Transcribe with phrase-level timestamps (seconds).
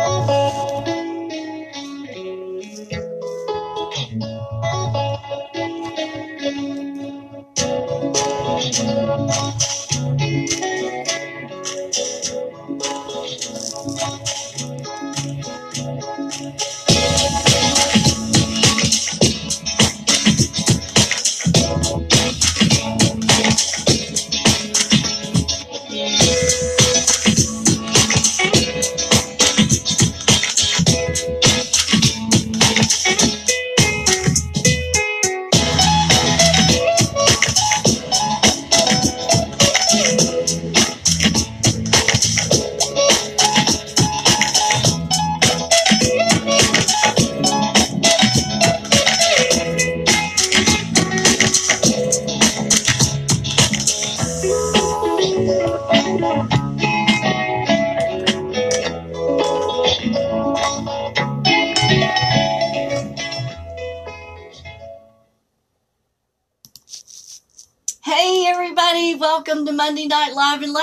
[0.00, 0.39] Hey,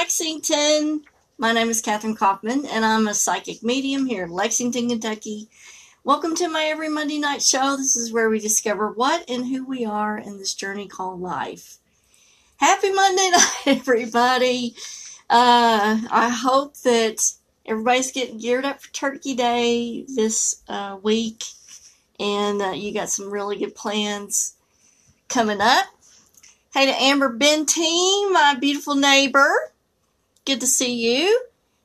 [0.08, 1.02] Lexington.
[1.38, 5.50] My name is Katherine Kaufman, and I'm a psychic medium here in Lexington, Kentucky.
[6.06, 7.76] Welcome to my every Monday night show.
[7.76, 11.80] This is where we discover what and who we are in this journey called life.
[12.56, 14.76] Happy Monday night, everybody.
[15.30, 17.30] Uh, I hope that
[17.66, 21.44] everybody's getting geared up for Turkey Day this uh, week,
[22.18, 24.56] and uh, you got some really good plans
[25.28, 25.88] coming up.
[26.74, 29.74] Hey to Amber Benteen, my beautiful neighbor.
[30.48, 31.42] Good to see you.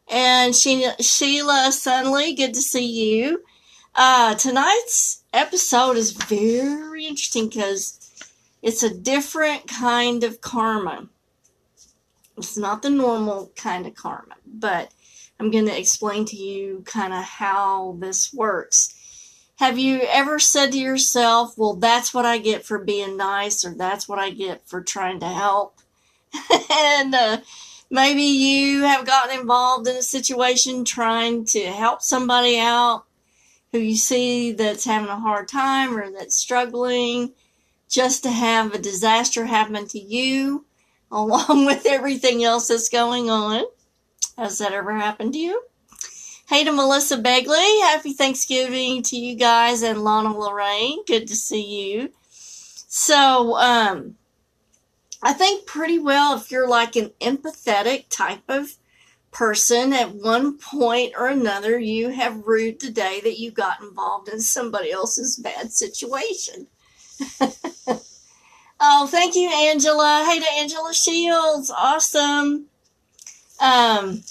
[0.08, 3.42] And Sheila, Sheila Sunley, good to see you.
[3.92, 7.98] Uh, tonight's episode is very interesting because
[8.62, 11.08] it's a different kind of karma.
[12.38, 14.92] It's not the normal kind of karma, but
[15.40, 18.94] I'm going to explain to you kind of how this works.
[19.56, 23.74] Have you ever said to yourself, well, that's what I get for being nice, or
[23.74, 25.80] that's what I get for trying to help?
[26.70, 27.38] and uh,
[27.92, 33.04] maybe you have gotten involved in a situation trying to help somebody out
[33.70, 37.32] who you see that's having a hard time or that's struggling,
[37.90, 40.64] just to have a disaster happen to you
[41.12, 43.64] along with everything else that's going on.
[44.38, 45.62] Has that ever happened to you?
[46.48, 47.82] Hey to Melissa Begley.
[47.82, 51.04] Happy Thanksgiving to you guys and Lana Lorraine.
[51.06, 52.10] Good to see you.
[52.88, 54.16] So, um,
[55.22, 58.76] I think pretty well if you're like an empathetic type of
[59.30, 64.28] person, at one point or another, you have rued the day that you got involved
[64.28, 66.66] in somebody else's bad situation.
[68.80, 70.24] oh, thank you, Angela.
[70.28, 71.70] Hey to Angela Shields.
[71.70, 72.66] Awesome.
[73.60, 74.22] Um,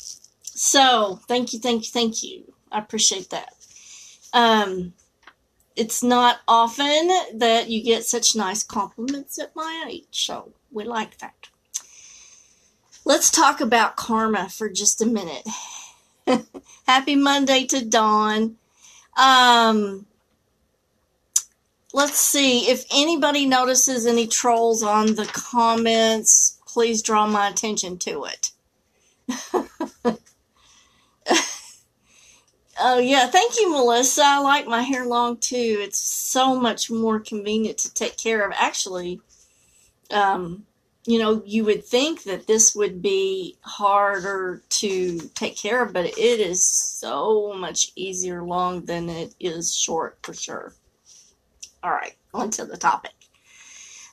[0.44, 2.54] so thank you, thank you, thank you.
[2.72, 3.54] I appreciate that.
[4.34, 4.94] Um,
[5.76, 11.18] it's not often that you get such nice compliments at my age, so we like
[11.20, 11.50] that.
[13.04, 15.48] Let's talk about karma for just a minute.
[16.88, 18.58] Happy Monday to Dawn.
[19.18, 20.06] Um,
[21.94, 26.60] let's see if anybody notices any trolls on the comments.
[26.68, 28.52] Please draw my attention to it.
[32.84, 34.24] Oh yeah, thank you, Melissa.
[34.26, 35.78] I like my hair long too.
[35.82, 38.54] It's so much more convenient to take care of.
[38.56, 39.22] Actually,
[40.12, 40.66] um,
[41.06, 46.06] you know, you would think that this would be harder to take care of, but
[46.06, 50.74] it is so much easier long than it is short for sure.
[51.84, 53.14] All right, on to the topic.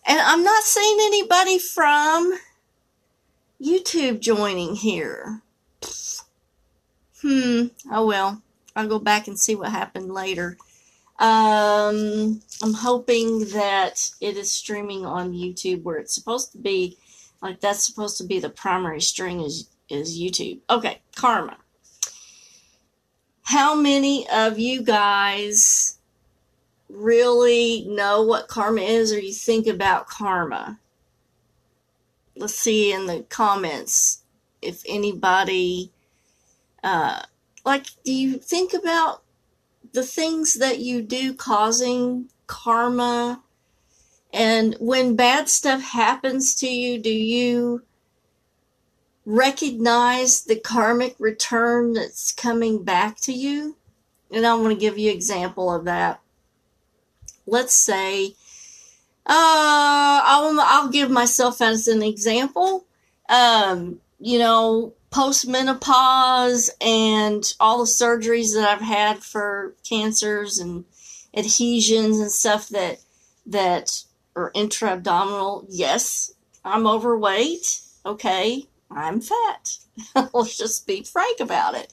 [0.06, 2.38] And I'm not seeing anybody from
[3.62, 5.42] YouTube joining here.
[7.20, 8.42] Hmm, oh well.
[8.74, 10.56] I'll go back and see what happened later.
[11.18, 16.96] Um, I'm hoping that it is streaming on YouTube where it's supposed to be.
[17.42, 20.60] Like that's supposed to be the primary string is is YouTube.
[20.70, 21.56] Okay, karma.
[23.42, 25.98] How many of you guys
[26.88, 30.78] really know what karma is or you think about karma?
[32.36, 34.22] Let's see in the comments
[34.62, 35.92] if anybody
[36.82, 37.22] uh,
[37.64, 39.22] like do you think about
[39.92, 43.42] the things that you do causing karma.
[44.32, 47.82] And when bad stuff happens to you do you
[49.24, 53.76] recognize the karmic return that's coming back to you?
[54.30, 56.20] And i'm going to give you an example of that.
[57.46, 58.34] Let's say
[59.26, 62.86] uh, I'll, I'll give myself as an example.
[63.28, 70.84] Um, you know postmenopause and all the surgeries that I've had for cancers and
[71.34, 73.00] adhesions and stuff that
[73.46, 74.04] that
[74.36, 76.32] are intra-abdominal, yes,
[76.64, 77.80] I'm overweight.
[78.04, 79.78] Okay, I'm fat.
[80.32, 81.92] Let's just be frank about it.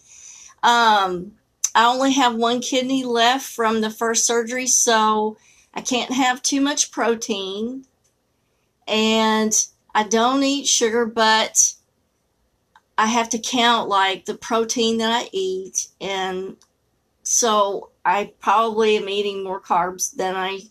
[0.61, 1.33] Um,
[1.73, 5.37] I only have one kidney left from the first surgery, so
[5.73, 7.85] I can't have too much protein.
[8.87, 11.73] And I don't eat sugar, but
[12.97, 15.87] I have to count like the protein that I eat.
[15.99, 16.57] And
[17.23, 20.61] so I probably am eating more carbs than I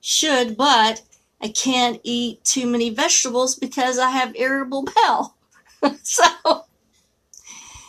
[0.00, 1.02] should, but
[1.40, 5.36] I can't eat too many vegetables because I have irritable bowel.
[6.02, 6.64] so,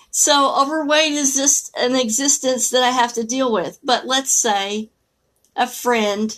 [0.10, 3.80] so overweight is just an existence that I have to deal with.
[3.84, 4.90] But let's say
[5.56, 6.38] a friend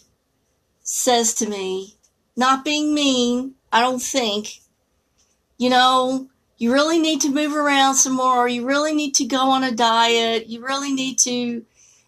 [0.82, 1.96] says to me,
[2.36, 4.62] not being mean, I don't think,
[5.58, 8.48] you know, you really need to move around some more.
[8.48, 10.48] You really need to go on a diet.
[10.48, 11.66] You really need to,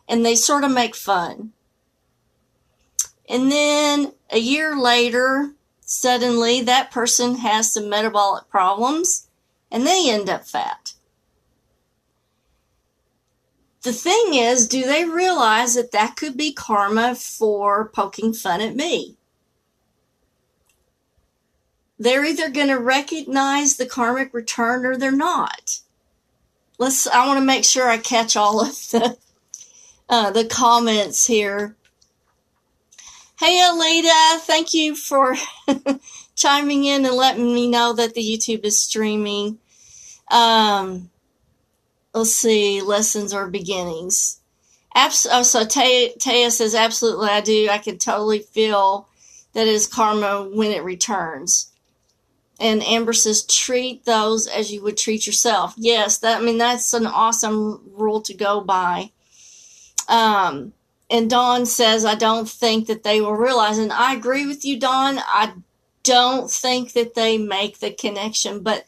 [0.09, 1.53] and they sort of make fun.
[3.29, 9.29] And then a year later, suddenly that person has some metabolic problems
[9.71, 10.93] and they end up fat.
[13.83, 18.75] The thing is, do they realize that that could be karma for poking fun at
[18.75, 19.15] me?
[22.01, 25.81] They're either going to recognize the karmic return or they're not.
[26.79, 27.05] Let's.
[27.05, 29.19] I want to make sure I catch all of the
[30.09, 31.75] uh, the comments here.
[33.37, 35.35] Hey, Alita, thank you for
[36.35, 39.59] chiming in and letting me know that the YouTube is streaming.
[40.31, 41.11] Um,
[42.15, 44.39] let's see, lessons or beginnings.
[44.95, 47.69] Abs- oh, so Taya, Taya says, absolutely, I do.
[47.69, 49.07] I can totally feel
[49.53, 51.70] that is karma when it returns.
[52.61, 55.73] And Amber says, treat those as you would treat yourself.
[55.77, 59.11] Yes, that I mean that's an awesome rule to go by.
[60.07, 60.73] Um,
[61.09, 63.77] and Dawn says, I don't think that they will realize.
[63.77, 65.19] And I agree with you, Dawn.
[65.19, 65.53] I
[66.03, 68.61] don't think that they make the connection.
[68.61, 68.85] But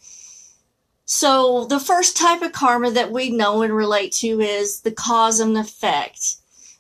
[1.06, 5.40] so the first type of karma that we know and relate to is the cause
[5.40, 6.36] and effect.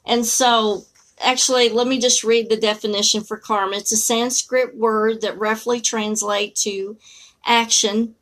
[0.05, 0.85] And so
[1.23, 3.77] actually, let me just read the definition for karma.
[3.77, 6.97] It's a Sanskrit word that roughly translates to
[7.45, 8.15] action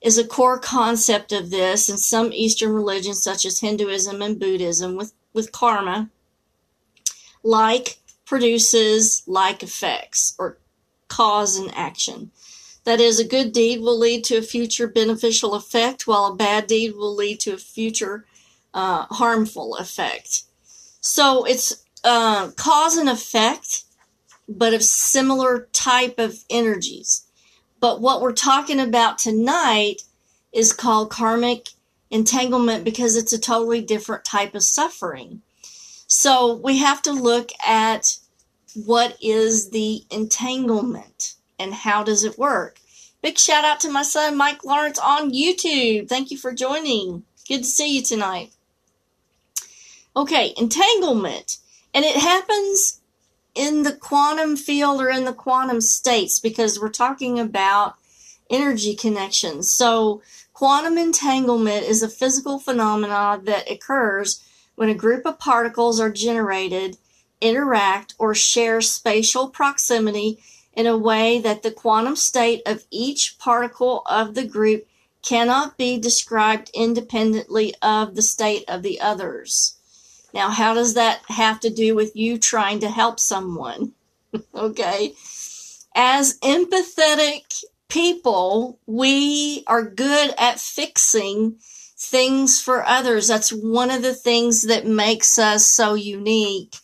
[0.00, 4.96] is a core concept of this in some Eastern religions such as Hinduism and Buddhism
[4.96, 6.10] with, with karma
[7.42, 10.58] like produces like effects or
[11.08, 12.30] cause and action.
[12.84, 16.66] That is, a good deed will lead to a future beneficial effect, while a bad
[16.66, 18.26] deed will lead to a future
[18.74, 20.42] uh, harmful effect.
[21.00, 23.84] So it's uh, cause and effect,
[24.48, 27.26] but of similar type of energies.
[27.80, 30.02] But what we're talking about tonight
[30.52, 31.70] is called karmic
[32.10, 35.42] entanglement because it's a totally different type of suffering.
[36.06, 38.18] So we have to look at
[38.74, 42.78] what is the entanglement and how does it work.
[43.22, 46.08] Big shout out to my son Mike Lawrence on YouTube.
[46.08, 47.24] Thank you for joining.
[47.48, 48.52] Good to see you tonight.
[50.16, 51.58] Okay, entanglement.
[51.94, 53.00] And it happens
[53.54, 57.96] in the quantum field or in the quantum states because we're talking about
[58.48, 59.70] energy connections.
[59.70, 60.22] So,
[60.52, 64.42] quantum entanglement is a physical phenomenon that occurs
[64.74, 66.96] when a group of particles are generated,
[67.40, 70.38] interact, or share spatial proximity
[70.72, 74.86] in a way that the quantum state of each particle of the group
[75.22, 79.76] cannot be described independently of the state of the others.
[80.32, 83.92] Now, how does that have to do with you trying to help someone?
[84.54, 85.14] okay.
[85.94, 91.58] As empathetic people, we are good at fixing
[91.98, 93.28] things for others.
[93.28, 96.76] That's one of the things that makes us so unique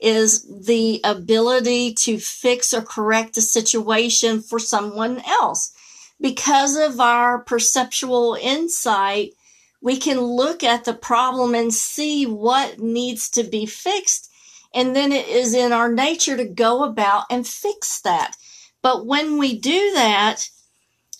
[0.00, 5.72] is the ability to fix or correct a situation for someone else.
[6.20, 9.34] Because of our perceptual insight,
[9.82, 14.30] we can look at the problem and see what needs to be fixed.
[14.72, 18.36] And then it is in our nature to go about and fix that.
[18.80, 20.48] But when we do that,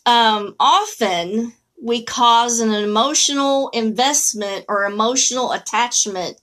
[0.07, 1.53] um, often
[1.83, 6.41] we cause an emotional investment or emotional attachment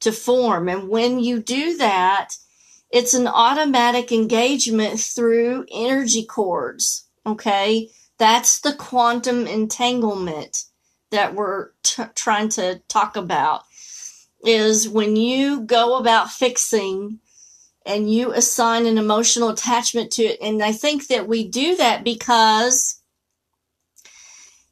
[0.00, 0.68] to form.
[0.68, 2.36] And when you do that,
[2.90, 7.08] it's an automatic engagement through energy cords.
[7.24, 7.88] Okay.
[8.18, 10.64] That's the quantum entanglement
[11.12, 13.62] that we're t- trying to talk about
[14.44, 17.20] is when you go about fixing
[17.86, 20.38] and you assign an emotional attachment to it.
[20.42, 23.00] And I think that we do that because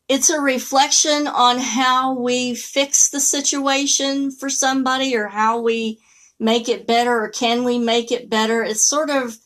[0.09, 6.01] it's a reflection on how we fix the situation for somebody or how we
[6.41, 8.63] make it better or can we make it better.
[8.63, 9.39] It's sort of,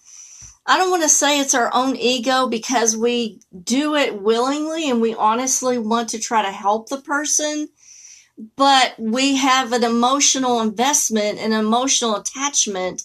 [0.67, 5.01] I don't want to say it's our own ego because we do it willingly and
[5.01, 7.69] we honestly want to try to help the person,
[8.57, 13.03] but we have an emotional investment, an emotional attachment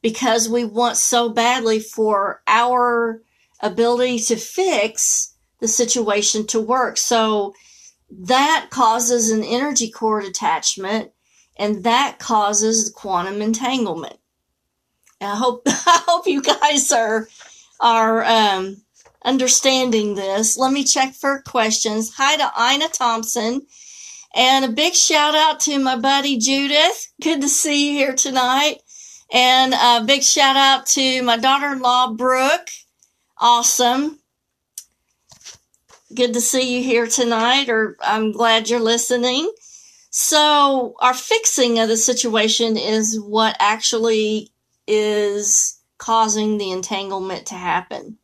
[0.00, 3.22] because we want so badly for our
[3.60, 6.96] ability to fix the situation to work.
[6.96, 7.54] So
[8.10, 11.12] that causes an energy cord attachment
[11.58, 14.16] and that causes quantum entanglement.
[15.22, 17.28] I hope I hope you guys are
[17.80, 18.76] are um,
[19.24, 20.56] understanding this.
[20.56, 22.12] Let me check for questions.
[22.16, 23.62] Hi to Ina Thompson.
[24.34, 27.12] And a big shout out to my buddy Judith.
[27.20, 28.78] Good to see you here tonight.
[29.32, 32.68] And a big shout out to my daughter in law, Brooke.
[33.38, 34.20] Awesome.
[36.14, 39.50] Good to see you here tonight, or I'm glad you're listening.
[40.10, 44.51] So, our fixing of the situation is what actually
[44.86, 48.18] is causing the entanglement to happen.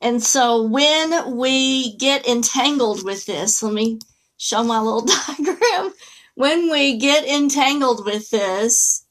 [0.00, 4.00] And so, when we get entangled with this, let me
[4.36, 5.94] show my little diagram.
[6.34, 9.04] When we get entangled with this,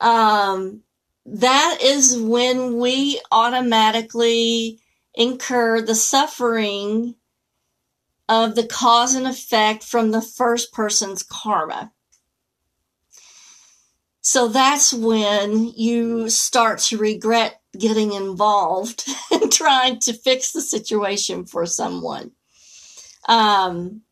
[0.00, 0.82] um,
[1.24, 4.80] that is when we automatically
[5.14, 7.14] incur the suffering
[8.28, 11.92] of the cause and effect from the first person's karma.
[14.30, 21.46] So that's when you start to regret getting involved and trying to fix the situation
[21.46, 22.32] for someone.
[23.26, 24.02] Um,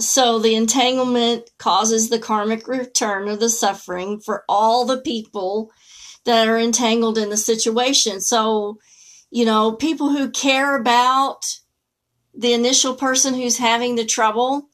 [0.00, 5.70] so the entanglement causes the karmic return of the suffering for all the people
[6.24, 8.22] that are entangled in the situation.
[8.22, 8.78] So,
[9.30, 11.44] you know, people who care about
[12.32, 14.70] the initial person who's having the trouble.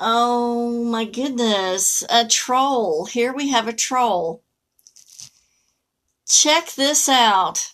[0.00, 3.06] Oh my goodness, a troll.
[3.06, 4.44] Here we have a troll.
[6.28, 7.72] Check this out.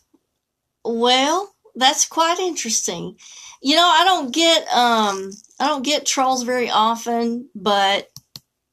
[0.85, 3.19] Well, that's quite interesting.
[3.61, 8.09] You know, I don't get um I don't get trolls very often, but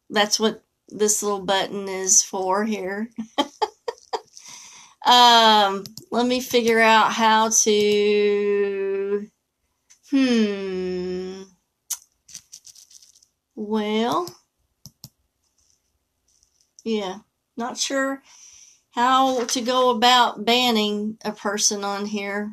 [0.10, 3.10] that's what this little button is for here.
[5.05, 9.27] um, let me figure out how to
[10.10, 11.40] hmm
[13.62, 14.27] well
[16.84, 17.20] yeah,
[17.56, 18.22] not sure
[18.91, 22.51] how to go about banning a person on here.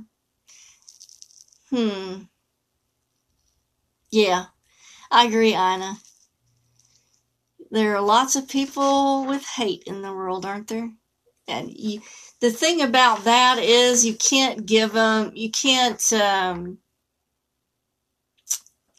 [1.71, 2.23] Hmm.
[4.11, 4.47] Yeah,
[5.11, 5.97] I agree, Ina.
[7.71, 10.91] There are lots of people with hate in the world, aren't there?
[11.47, 12.01] And you,
[12.41, 16.79] the thing about that is you can't give them, you can't, um,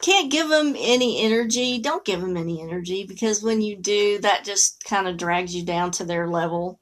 [0.02, 1.78] can't give them any energy.
[1.78, 5.64] Don't give them any energy because when you do, that just kind of drags you
[5.64, 6.80] down to their level.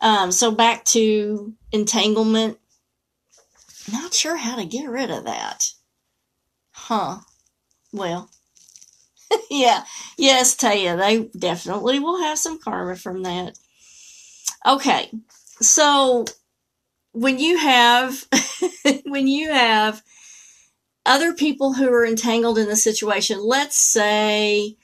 [0.00, 2.58] Um, so back to entanglement.
[3.92, 5.72] Not sure how to get rid of that.
[6.72, 7.18] Huh.
[7.92, 8.30] Well,
[9.50, 9.84] yeah.
[10.16, 13.58] Yes, Taya, they definitely will have some karma from that.
[14.66, 15.10] Okay.
[15.60, 16.24] So
[17.12, 18.26] when you have
[19.04, 20.02] when you have
[21.04, 24.76] other people who are entangled in the situation, let's say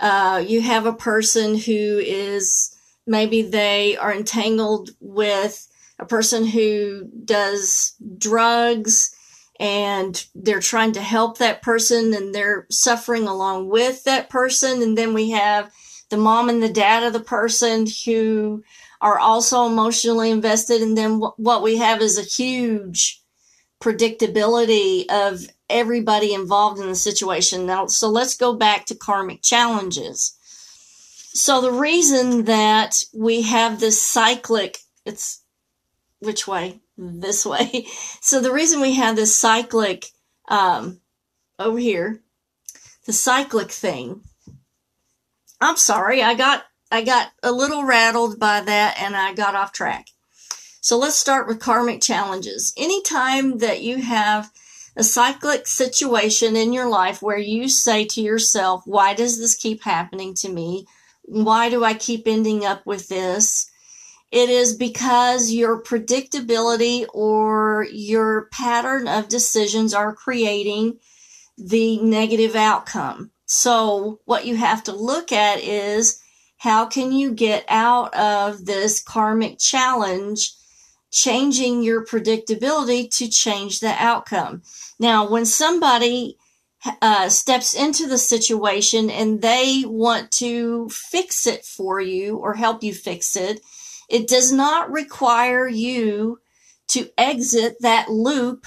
[0.00, 5.68] uh, you have a person who is maybe they are entangled with
[5.98, 9.14] a person who does drugs
[9.60, 14.82] and they're trying to help that person and they're suffering along with that person.
[14.82, 15.70] And then we have
[16.10, 18.64] the mom and the dad of the person who
[19.00, 20.82] are also emotionally invested.
[20.82, 23.22] And then what we have is a huge
[23.84, 27.66] predictability of everybody involved in the situation.
[27.66, 30.38] Now, so let's go back to karmic challenges.
[31.34, 35.42] So the reason that we have this cyclic, it's
[36.20, 36.80] which way?
[36.96, 37.86] This way.
[38.20, 40.06] So the reason we have this cyclic
[40.48, 41.00] um,
[41.58, 42.22] over here,
[43.04, 44.22] the cyclic thing.
[45.60, 49.72] I'm sorry, I got I got a little rattled by that and I got off
[49.72, 50.06] track.
[50.84, 52.74] So let's start with karmic challenges.
[52.76, 54.50] Anytime that you have
[54.94, 59.82] a cyclic situation in your life where you say to yourself, why does this keep
[59.82, 60.86] happening to me?
[61.22, 63.70] Why do I keep ending up with this?
[64.30, 70.98] It is because your predictability or your pattern of decisions are creating
[71.56, 73.30] the negative outcome.
[73.46, 76.20] So what you have to look at is
[76.58, 80.52] how can you get out of this karmic challenge
[81.14, 84.62] changing your predictability to change the outcome.
[84.98, 86.36] Now, when somebody
[87.00, 92.82] uh, steps into the situation and they want to fix it for you or help
[92.82, 93.60] you fix it,
[94.10, 96.40] it does not require you
[96.88, 98.66] to exit that loop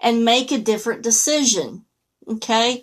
[0.00, 1.84] and make a different decision.
[2.26, 2.82] Okay.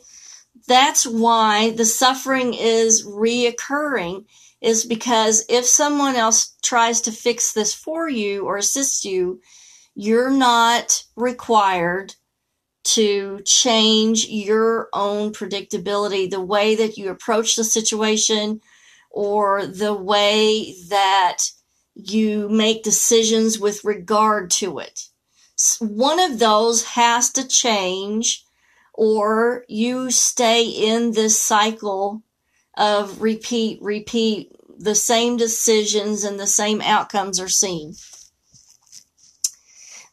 [0.67, 4.25] That's why the suffering is reoccurring
[4.61, 9.41] is because if someone else tries to fix this for you or assist you,
[9.95, 12.15] you're not required
[12.83, 18.61] to change your own predictability, the way that you approach the situation
[19.09, 21.39] or the way that
[21.93, 25.07] you make decisions with regard to it.
[25.79, 28.43] One of those has to change
[28.93, 32.23] or you stay in this cycle
[32.75, 37.93] of repeat, repeat, the same decisions and the same outcomes are seen.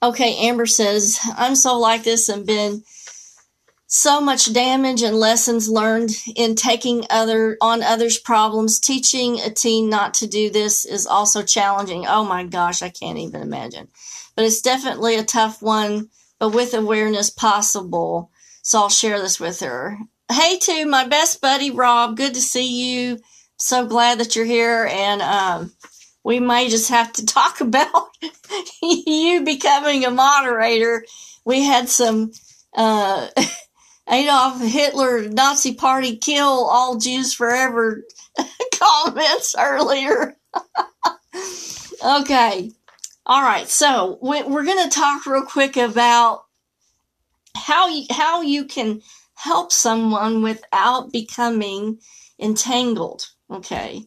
[0.03, 2.83] Okay, Amber says, I'm so like this and been
[3.89, 8.79] so much damage and lessons learned in taking other on others' problems.
[8.79, 12.07] Teaching a teen not to do this is also challenging.
[12.07, 13.89] Oh my gosh, I can't even imagine.
[14.37, 18.31] But it's definitely a tough one, but with awareness possible.
[18.63, 19.99] So I'll share this with her.
[20.31, 23.19] Hey to my best buddy Rob, good to see you.
[23.57, 25.73] So glad that you're here and um
[26.23, 28.11] we may just have to talk about
[28.83, 31.05] you becoming a moderator.
[31.47, 32.33] We had some
[32.75, 33.29] uh,
[34.11, 38.03] Adolf Hitler Nazi Party kill all Jews forever
[38.79, 40.37] comments earlier.
[42.05, 42.71] okay.
[43.25, 43.69] All right.
[43.69, 46.45] So we're going to talk real quick about
[47.57, 49.01] how you, how you can
[49.39, 51.99] help someone without becoming
[52.41, 53.29] entangled.
[53.49, 54.03] Okay.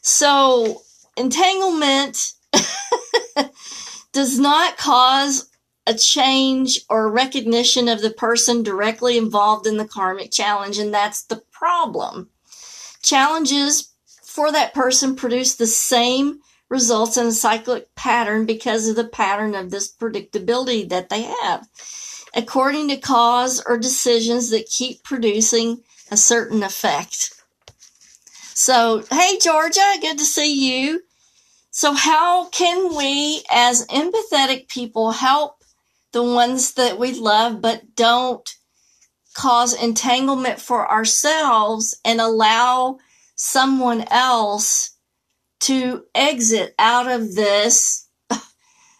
[0.00, 0.80] So
[1.16, 2.32] entanglement
[4.12, 5.50] does not cause
[5.86, 11.24] a change or recognition of the person directly involved in the karmic challenge, and that's
[11.24, 12.30] the problem.
[13.02, 16.38] Challenges for that person produce the same
[16.70, 21.68] results in a cyclic pattern because of the pattern of this predictability that they have,
[22.34, 27.32] according to cause or decisions that keep producing a certain effect.
[28.54, 31.02] So, hey, Georgia, good to see you.
[31.70, 35.56] So, how can we, as empathetic people, help
[36.12, 38.54] the ones that we love but don't
[39.34, 42.98] cause entanglement for ourselves and allow
[43.34, 44.90] someone else
[45.60, 48.06] to exit out of this?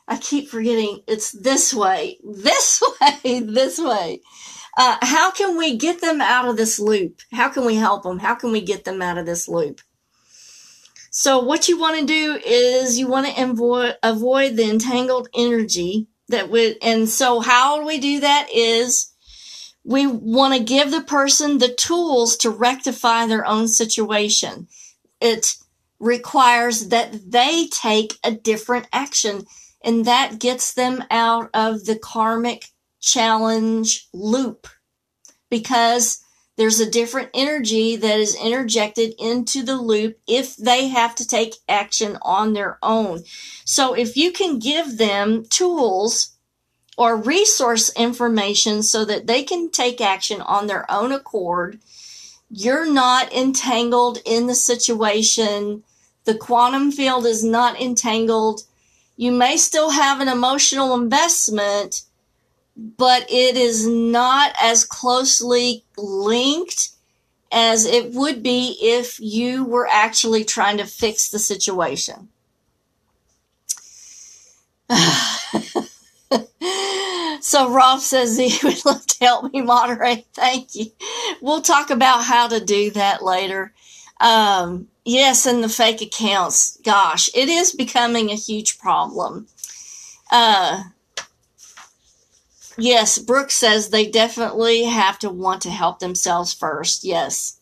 [0.09, 4.21] I keep forgetting it's this way, this way, this way.
[4.77, 7.21] Uh, how can we get them out of this loop?
[7.33, 8.19] How can we help them?
[8.19, 9.81] How can we get them out of this loop?
[11.11, 16.07] So what you want to do is you want to avoid, avoid the entangled energy
[16.29, 19.13] that would, and so how we do that is
[19.85, 24.69] we want to give the person the tools to rectify their own situation.
[25.21, 25.55] It
[25.99, 29.45] requires that they take a different action
[29.85, 32.67] and that gets them out of the karmic
[33.01, 34.67] challenge loop
[35.51, 36.23] because
[36.57, 41.57] there's a different energy that is interjected into the loop if they have to take
[41.69, 43.25] action on their own.
[43.65, 46.37] So if you can give them tools
[46.99, 51.81] or resource information so that they can take action on their own accord,
[52.51, 55.83] you're not entangled in the situation.
[56.25, 58.63] The quantum field is not entangled.
[59.23, 62.03] You may still have an emotional investment,
[62.77, 66.89] but it is not as closely linked
[67.53, 72.31] as it would be if you were actually trying to fix the situation.
[77.41, 80.27] so Rob says he would love to help me moderate.
[80.35, 80.87] Thank you.
[81.41, 83.73] We'll talk about how to do that later.
[84.23, 86.79] Um, yes, and the fake accounts.
[86.83, 89.49] Gosh, it is becoming a huge problem.
[90.31, 90.85] Uh,
[92.79, 97.05] Yes, Brooke says they definitely have to want to help themselves first.
[97.05, 97.59] Yes.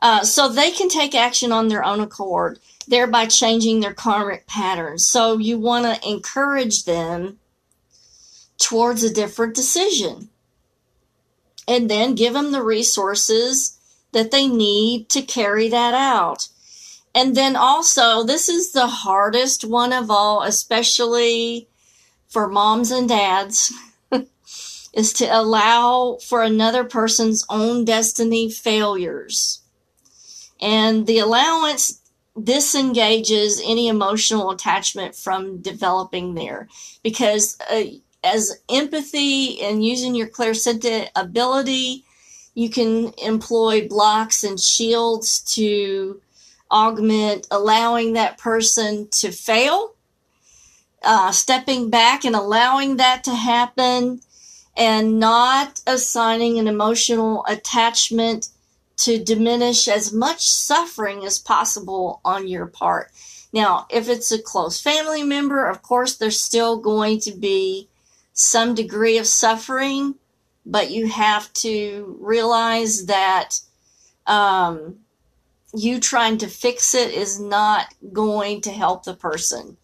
[0.00, 2.58] Uh, so they can take action on their own accord,
[2.88, 5.06] thereby changing their karmic patterns.
[5.06, 7.38] So you want to encourage them
[8.58, 10.30] towards a different decision.
[11.66, 13.78] And then give them the resources
[14.14, 16.48] that they need to carry that out.
[17.14, 21.68] And then also, this is the hardest one of all, especially
[22.28, 23.72] for moms and dads.
[24.94, 29.60] is to allow for another person's own destiny failures.
[30.60, 32.00] And the allowance
[32.42, 36.68] disengages any emotional attachment from developing there
[37.02, 37.82] because uh,
[38.24, 42.04] as empathy and using your clairsentient ability
[42.54, 46.20] you can employ blocks and shields to
[46.70, 49.94] augment allowing that person to fail
[51.04, 54.20] uh, stepping back and allowing that to happen
[54.76, 58.48] and not assigning an emotional attachment
[58.96, 63.10] to diminish as much suffering as possible on your part.
[63.52, 67.88] Now, if it's a close family member, of course, there's still going to be
[68.32, 70.16] some degree of suffering,
[70.66, 73.60] but you have to realize that
[74.26, 74.96] um,
[75.74, 79.76] you trying to fix it is not going to help the person.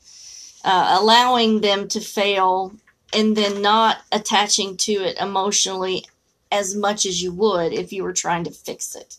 [0.62, 2.72] Uh, allowing them to fail
[3.14, 6.04] and then not attaching to it emotionally
[6.52, 9.16] as much as you would if you were trying to fix it.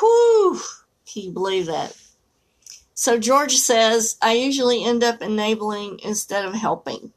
[0.00, 0.60] Whew!
[1.06, 1.96] Can you believe that?
[2.94, 7.12] So George says, I usually end up enabling instead of helping.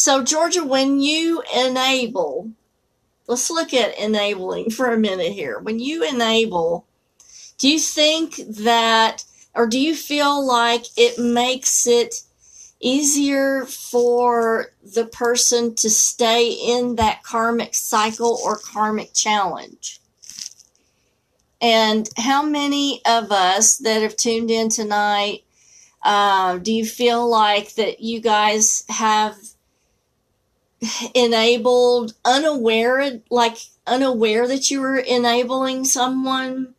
[0.00, 2.52] So, Georgia, when you enable,
[3.26, 5.58] let's look at enabling for a minute here.
[5.58, 6.86] When you enable,
[7.58, 9.24] do you think that,
[9.56, 12.22] or do you feel like it makes it
[12.80, 20.00] easier for the person to stay in that karmic cycle or karmic challenge.
[21.60, 25.42] And how many of us that have tuned in tonight,
[26.04, 29.36] uh, do you feel like that you guys have
[31.14, 36.74] enabled unaware, like unaware that you were enabling someone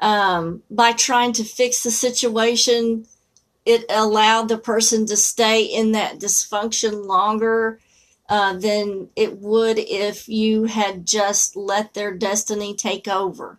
[0.00, 3.06] um, by trying to fix the situation?
[3.64, 7.78] it allowed the person to stay in that dysfunction longer
[8.28, 13.58] uh, than it would if you had just let their destiny take over.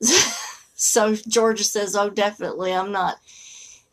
[0.74, 3.18] so Georgia says, Oh, definitely, I'm not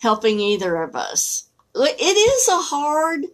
[0.02, 1.48] helping either of us.
[1.76, 3.26] It is a hard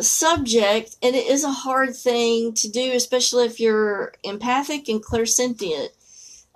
[0.00, 5.88] subject and it is a hard thing to do, especially if you're empathic and clairsentient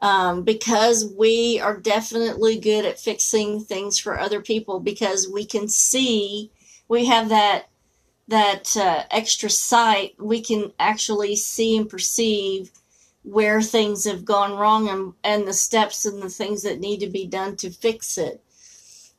[0.00, 5.68] um, because we are definitely good at fixing things for other people because we can
[5.68, 6.50] see
[6.88, 7.68] we have that
[8.28, 12.70] that uh, extra sight we can actually see and perceive
[13.22, 17.08] where things have gone wrong and, and the steps and the things that need to
[17.08, 18.40] be done to fix it.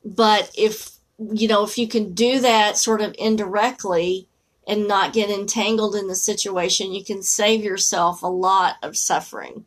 [0.04, 4.28] But if you know if you can do that sort of indirectly
[4.66, 9.64] and not get entangled in the situation you can save yourself a lot of suffering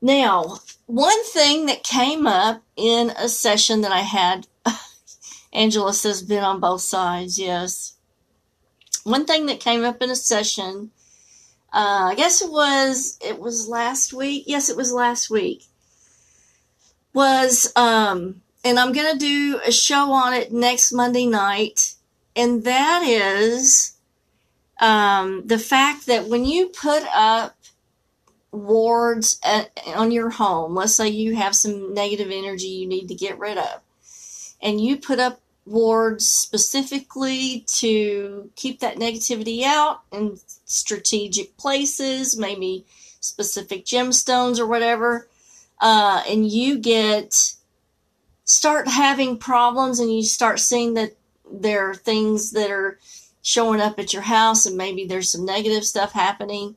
[0.00, 4.46] now, one thing that came up in a session that I had,
[5.52, 7.94] Angela says, been on both sides, yes.
[9.04, 10.90] One thing that came up in a session,
[11.72, 14.44] uh, I guess it was, it was last week.
[14.46, 15.64] Yes, it was last week.
[17.14, 21.94] Was, um, and I'm going to do a show on it next Monday night.
[22.34, 23.92] And that is,
[24.80, 27.56] um, the fact that when you put up
[28.50, 33.14] wards at, on your home, let's say you have some negative energy you need to
[33.14, 33.82] get rid of,
[34.60, 42.84] and you put up wards specifically to keep that negativity out in strategic places, maybe
[43.20, 45.28] specific gemstones or whatever,
[45.80, 47.54] uh, and you get
[48.46, 51.14] start having problems and you start seeing that
[51.52, 52.98] there are things that are
[53.42, 56.74] showing up at your house and maybe there's some negative stuff happening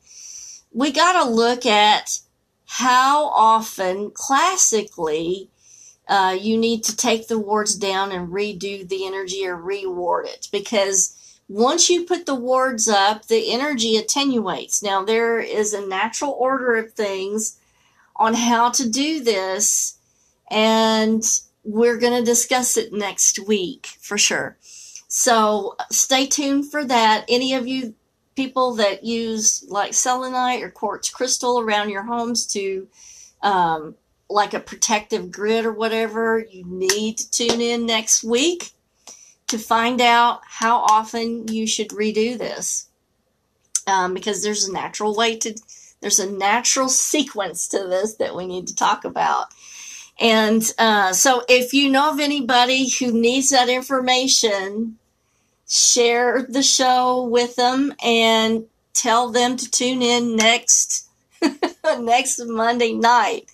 [0.72, 2.20] we got to look at
[2.66, 5.50] how often classically
[6.08, 10.48] uh, you need to take the wards down and redo the energy or reward it
[10.52, 11.16] because
[11.50, 14.84] once you put the wards up, the energy attenuates.
[14.84, 17.60] Now, there is a natural order of things
[18.16, 19.98] on how to do this,
[20.52, 21.24] and
[21.70, 24.58] we're going to discuss it next week for sure.
[25.08, 27.26] So stay tuned for that.
[27.30, 27.94] Any of you
[28.36, 32.88] people that use like selenite or quartz crystal around your homes to
[33.44, 33.96] um,
[34.30, 38.72] like a protective grid or whatever, you need to tune in next week
[39.48, 42.88] to find out how often you should redo this.
[43.86, 45.56] Um, because there's a natural way to,
[46.02, 49.48] there's a natural sequence to this that we need to talk about.
[50.20, 54.98] And uh, so if you know of anybody who needs that information,
[55.70, 61.08] share the show with them and tell them to tune in next
[62.00, 63.50] next Monday night.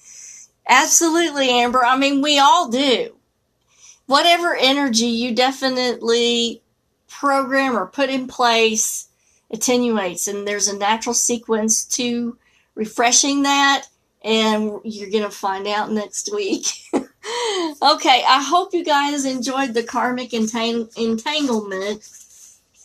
[0.68, 1.86] Absolutely, Amber.
[1.86, 3.16] I mean, we all do.
[4.08, 6.62] Whatever energy you definitely
[7.08, 9.08] program or put in place
[9.52, 12.38] attenuates, and there's a natural sequence to
[12.74, 13.86] refreshing that,
[14.26, 16.66] and you're going to find out next week.
[16.94, 22.04] okay, I hope you guys enjoyed the karmic entang- entanglement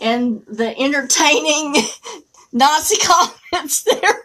[0.01, 1.77] and the entertaining
[2.53, 4.23] Nazi comments there.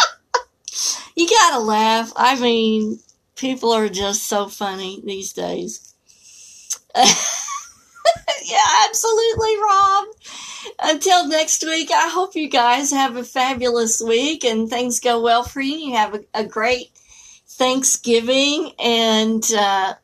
[1.16, 2.12] you gotta laugh.
[2.16, 3.00] I mean,
[3.36, 5.94] people are just so funny these days.
[6.96, 7.04] yeah,
[8.88, 10.04] absolutely, Rob.
[10.80, 15.42] Until next week, I hope you guys have a fabulous week and things go well
[15.42, 15.76] for you.
[15.76, 16.90] You have a, a great
[17.48, 19.94] Thanksgiving and uh,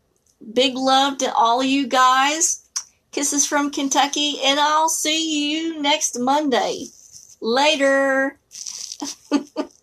[0.52, 2.64] big love to all you guys.
[3.10, 6.86] Kisses from Kentucky, and I'll see you next Monday.
[7.40, 8.38] Later.